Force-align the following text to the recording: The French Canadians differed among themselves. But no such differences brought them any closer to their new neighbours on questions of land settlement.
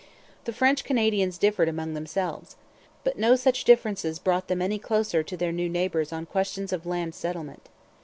The 0.45 0.51
French 0.51 0.83
Canadians 0.83 1.37
differed 1.37 1.69
among 1.69 1.93
themselves. 1.93 2.55
But 3.03 3.19
no 3.19 3.35
such 3.35 3.65
differences 3.65 4.17
brought 4.17 4.47
them 4.47 4.59
any 4.59 4.79
closer 4.79 5.21
to 5.21 5.37
their 5.37 5.51
new 5.51 5.69
neighbours 5.69 6.11
on 6.11 6.25
questions 6.25 6.73
of 6.73 6.87
land 6.87 7.13
settlement. 7.13 7.69